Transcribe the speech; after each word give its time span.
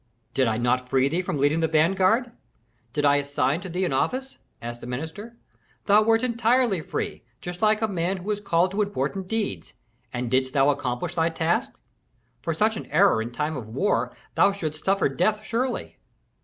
"Did 0.33 0.47
I 0.47 0.57
not 0.57 0.89
free 0.89 1.07
thee 1.09 1.21
from 1.21 1.37
leading 1.37 1.59
the 1.59 1.67
vanguard? 1.67 2.31
Did 2.91 3.05
I 3.05 3.17
assign 3.17 3.61
to 3.61 3.69
thee 3.69 3.85
an 3.85 3.93
office?" 3.93 4.39
asked 4.59 4.81
the 4.81 4.87
minister. 4.87 5.37
"Thou 5.85 6.01
wert 6.01 6.23
entirely 6.23 6.81
free, 6.81 7.21
just 7.39 7.61
like 7.61 7.83
a 7.83 7.87
man 7.87 8.17
who 8.17 8.31
is 8.31 8.39
called 8.39 8.71
to 8.71 8.81
important 8.81 9.27
deeds. 9.27 9.75
And 10.11 10.31
didst 10.31 10.55
thou 10.55 10.71
accomplish 10.71 11.13
thy 11.13 11.29
task? 11.29 11.73
For 12.41 12.51
such 12.51 12.77
an 12.77 12.87
error 12.87 13.21
in 13.21 13.31
time 13.31 13.55
of 13.55 13.67
war 13.67 14.11
thou 14.33 14.51
shouldst 14.51 14.83
suffer 14.85 15.07
death 15.07 15.43
surely." 15.43 15.99